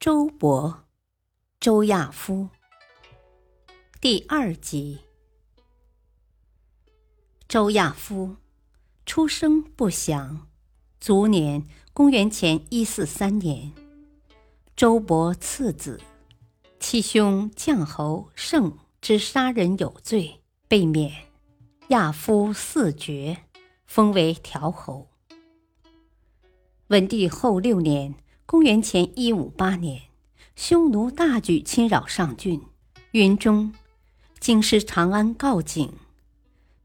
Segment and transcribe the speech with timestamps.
[0.00, 0.82] 周勃，
[1.58, 2.50] 周亚夫。
[4.00, 5.00] 第二集。
[7.48, 8.36] 周亚夫，
[9.04, 10.46] 出生不详，
[11.00, 13.72] 卒年公元前一四三年。
[14.76, 16.00] 周勃次子，
[16.78, 21.12] 其兄绛侯胜之杀人有罪，被免。
[21.88, 23.46] 亚夫四爵，
[23.84, 25.08] 封为条侯。
[26.86, 28.14] 文帝后六年。
[28.50, 30.04] 公元前一五八年，
[30.56, 32.62] 匈奴大举侵扰上郡，
[33.10, 33.74] 云中，
[34.40, 35.92] 京师长安告警，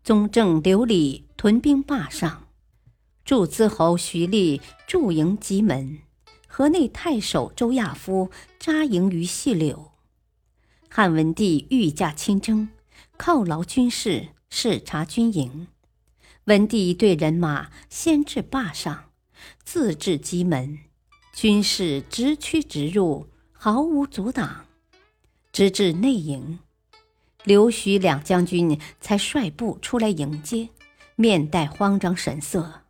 [0.03, 2.50] 宗正刘礼屯兵霸上，
[3.23, 6.00] 祝兹侯徐厉驻营棘门，
[6.50, 9.94] 河内太守周亚夫扎营于细柳。
[10.89, 12.67] 汉文帝御驾亲征，
[13.17, 15.67] 犒劳军士，视察军营。
[16.44, 19.06] 文帝对人马先至霸上，
[19.64, 20.80] 自至棘门。
[21.34, 24.66] 军士直驱直入，毫无阻挡，
[25.52, 26.59] 直至内营，
[27.44, 30.70] 刘徐两将军才率部出来迎接，
[31.16, 32.84] 面带慌张神色。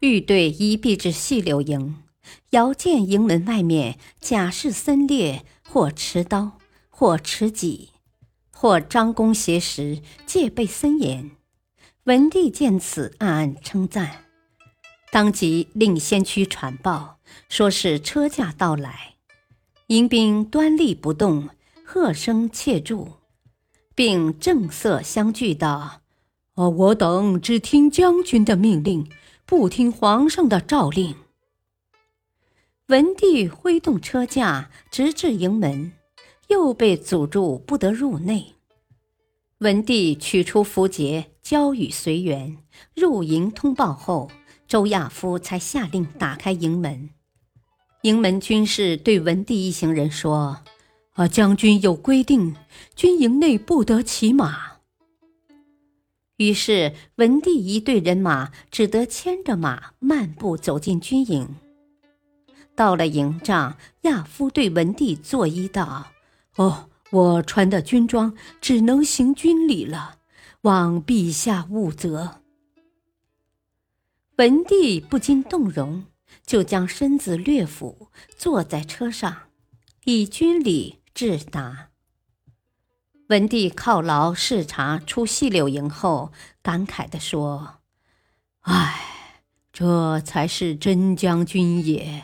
[0.00, 2.02] 御队一避至细柳营，
[2.50, 6.58] 遥见营门外面甲士森列，或持刀，
[6.90, 7.90] 或持戟，
[8.50, 11.30] 或张弓挟石，戒备森严。
[12.04, 14.27] 文帝见此，暗暗称赞。
[15.10, 19.14] 当即令先驱传报，说是车驾到来，
[19.86, 21.48] 迎兵端立不动，
[21.82, 23.12] 喝声切住，
[23.94, 26.02] 并正色相拒道
[26.54, 29.10] ：“哦，我等只听将军的命令，
[29.46, 31.14] 不听皇上的诏令。”
[32.88, 35.92] 文帝挥动车驾，直至营门，
[36.48, 38.54] 又被阻住，不得入内。
[39.58, 42.58] 文帝取出符节，交与随员，
[42.94, 44.30] 入营通报后。
[44.68, 47.08] 周亚夫才下令打开营门，
[48.02, 50.58] 营门军士对文帝一行人说
[51.16, 52.54] ：“啊，将军有规定，
[52.94, 54.72] 军营内不得骑马。”
[56.36, 61.56] 于是文帝一队人马只得牵着马漫步走进军营。
[62.76, 66.08] 到了营帐，亚夫对文帝作揖道
[66.56, 70.18] ：“哦，我穿的军装只能行军礼了，
[70.60, 72.42] 望陛下勿责。”
[74.38, 76.04] 文帝不禁动容，
[76.46, 78.06] 就将身子略俯，
[78.36, 79.48] 坐在车上，
[80.04, 81.88] 以军礼致答。
[83.30, 86.30] 文帝犒劳视察出细柳营后，
[86.62, 87.80] 感慨地说
[88.62, 92.22] ：“唉，这才是真将军也。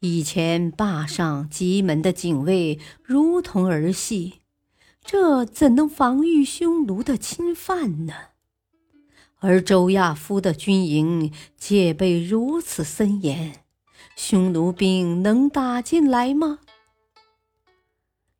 [0.00, 4.40] 以前霸上棘门的警卫如同儿戏，
[5.04, 8.14] 这怎能防御匈奴的侵犯呢？”
[9.46, 13.62] 而周亚夫的军营戒备如此森严，
[14.16, 16.60] 匈奴兵能打进来吗？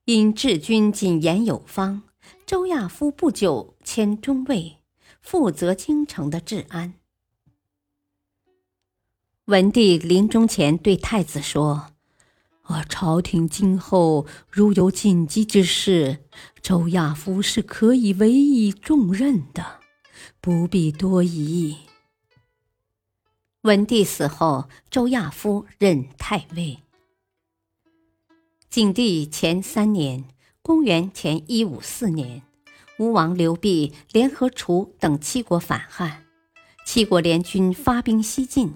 [0.07, 2.05] 因治军谨严有方，
[2.47, 4.79] 周亚夫不久迁中尉，
[5.21, 6.95] 负责京城的治安。
[9.45, 11.89] 文帝临终前对太子说
[12.65, 16.25] ：“啊，朝廷今后如有紧急之事，
[16.63, 19.81] 周亚夫是可以委以重任的。”
[20.41, 21.77] 不必多疑。
[23.63, 26.81] 文帝死后，周亚夫任太尉。
[28.69, 30.25] 景帝前三年
[30.61, 32.43] （公元前一五四年），
[32.99, 36.25] 吴王刘濞联合楚等七国反汉，
[36.85, 38.75] 七国联军发兵西进，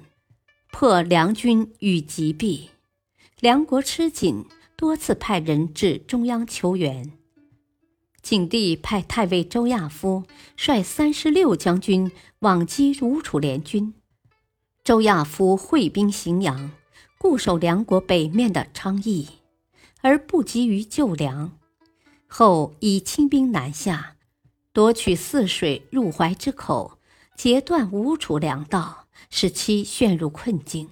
[0.70, 2.69] 破梁军与击毙。
[3.41, 4.47] 梁国吃紧，
[4.77, 7.17] 多次派人至中央求援。
[8.28, 13.95] 景帝派太尉周亚夫率三十六将军往击吴楚联军，
[14.84, 16.71] 周亚夫会兵荥阳，
[17.16, 19.27] 固守梁国北面的昌邑，
[20.03, 21.53] 而不急于救梁。
[22.27, 24.16] 后以轻兵南下，
[24.75, 26.98] 夺取泗水入淮之口，
[27.34, 30.91] 截断吴楚粮道，使其陷入困境。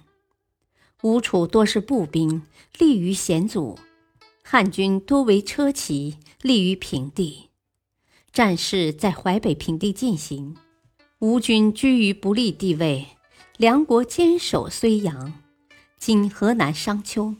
[1.03, 2.41] 吴楚多是步兵，
[2.79, 3.77] 利于险阻。
[4.49, 7.49] 汉军多为车骑，立于平地。
[8.31, 10.55] 战事在淮北平地进行，
[11.19, 13.07] 吴军居于不利地位。
[13.57, 15.33] 梁国坚守睢阳
[15.99, 17.35] （今河南商丘），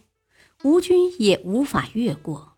[0.65, 2.57] 吴军也无法越过。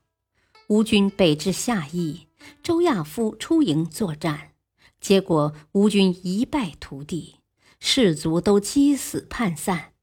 [0.68, 2.26] 吴军北至夏邑，
[2.64, 4.54] 周亚夫出营作战，
[5.00, 7.36] 结果吴军一败涂地，
[7.80, 9.94] 士卒都饥死叛散。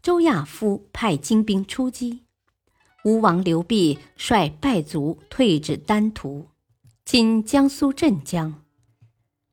[0.00, 2.23] 周亚夫派精兵出击，
[3.04, 6.48] 吴王刘濞率败卒退至丹徒
[7.04, 8.62] （今江苏镇江）。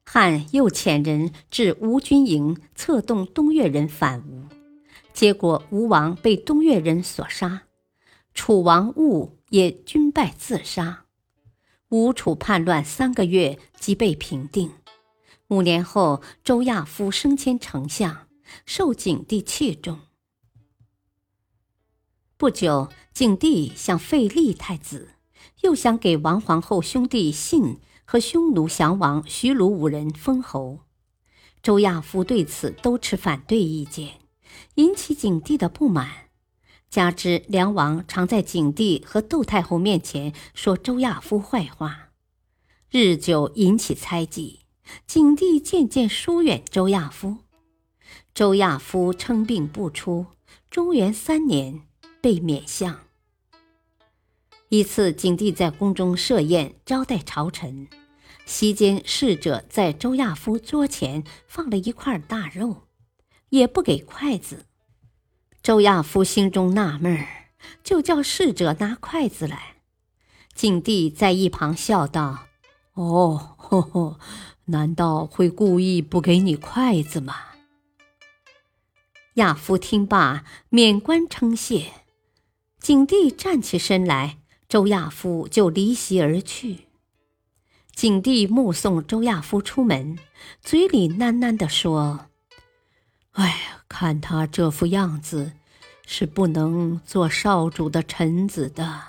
[0.07, 4.45] 汉又遣人至吴军营，策动东越人反吴，
[5.11, 7.63] 结果吴王被东越人所杀，
[8.33, 11.03] 楚王兀也军败自杀。
[11.89, 14.71] 吴楚叛乱三个月即被平定。
[15.49, 18.29] 五年后，周亚夫升迁丞相，
[18.65, 19.99] 受景帝器重。
[22.41, 25.09] 不久，景帝想废立太子，
[25.61, 30.79] 又想给王皇后兄弟信和匈奴降王徐鲁五人封侯。
[31.61, 34.21] 周亚夫对此都持反对意见，
[34.73, 36.09] 引起景帝的不满。
[36.89, 42.09] 加之梁王常在景帝和窦太后面前说周亚夫坏话，
[42.89, 44.61] 日久引起猜忌，
[45.05, 47.37] 景帝渐渐疏远周亚夫。
[48.33, 50.25] 周亚夫称病不出，
[50.71, 51.83] 中元三年。
[52.21, 52.99] 被免相。
[54.69, 57.89] 一次，景帝在宫中设宴招待朝臣，
[58.45, 62.83] 席间侍者在周亚夫桌前放了一块大肉，
[63.49, 64.65] 也不给筷子。
[65.61, 67.27] 周亚夫心中纳闷儿，
[67.83, 69.75] 就叫侍者拿筷子来。
[70.53, 72.47] 景帝在一旁笑道
[72.95, 74.19] ：“哦，呵呵，
[74.65, 77.35] 难道会故意不给你筷子吗？”
[79.35, 82.00] 亚夫听罢，免官称谢。
[82.81, 86.87] 景帝站起身来，周亚夫就离席而去。
[87.93, 90.17] 景帝目送周亚夫出门，
[90.61, 92.25] 嘴里喃喃地说
[93.33, 95.51] ：“哎，看他这副样子，
[96.07, 99.03] 是不能做少主的臣子的。”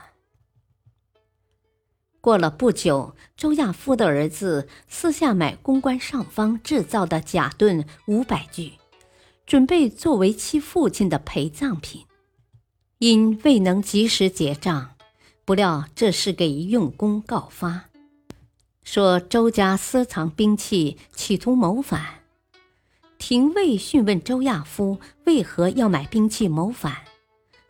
[2.21, 8.73] 过了不久，周亚夫的儿子私下买公关上方制造的甲盾五百具，
[9.47, 12.05] 准备作为其父亲的陪葬品。
[13.03, 14.95] 因未能及时结账，
[15.45, 17.87] 不料这事给用公告发，
[18.85, 22.21] 说周家私藏兵器，企图谋反。
[23.19, 26.99] 廷尉讯问周亚夫为何要买兵器谋反，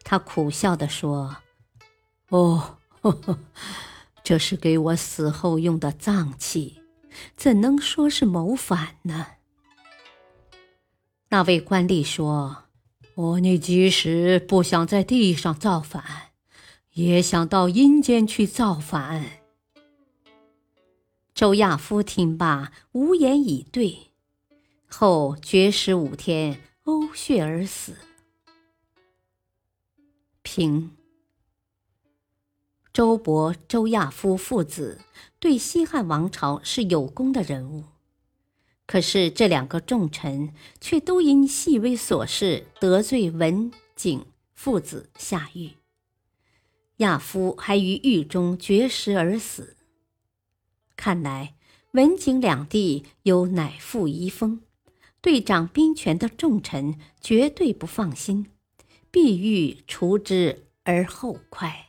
[0.05, 1.39] 他苦笑地说
[2.29, 3.39] ：“哦，呵呵，
[4.23, 6.83] 这是给我死后用的脏器，
[7.39, 9.29] 怎能说是谋反呢？”
[11.31, 12.65] 那位官吏说。
[13.15, 16.03] 我你即使不想在地上造反，
[16.95, 19.43] 也想到阴间去造反。
[21.35, 24.11] 周亚夫听罢，无言以对，
[24.89, 27.97] 后绝食五天，呕血而死。
[30.43, 30.97] 平
[32.95, 35.01] 周勃、周亚夫父子
[35.39, 37.85] 对西汉王朝是有功的人物。
[38.87, 45.71] 可是这两个重臣却都因细微琐事得罪文景父子下狱，
[46.97, 49.77] 亚夫还于狱中绝食而死。
[50.95, 51.55] 看来
[51.93, 54.61] 文景两地有乃父遗风，
[55.21, 58.51] 对掌兵权的重臣绝对不放心，
[59.11, 61.89] 必欲除之而后快。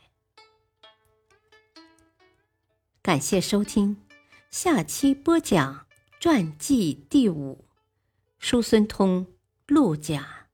[3.02, 3.98] 感谢收听，
[4.50, 5.86] 下期播讲。
[6.24, 7.66] 传记第五，
[8.38, 9.26] 叔孙通
[9.66, 10.46] 陆贾，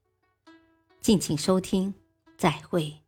[1.00, 1.94] 敬请收听，
[2.36, 2.99] 再会。